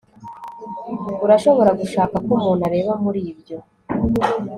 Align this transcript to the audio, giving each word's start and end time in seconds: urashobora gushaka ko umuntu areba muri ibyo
urashobora 1.25 1.71
gushaka 1.79 2.15
ko 2.25 2.29
umuntu 2.37 2.61
areba 2.69 2.93
muri 3.03 3.19
ibyo 3.31 3.57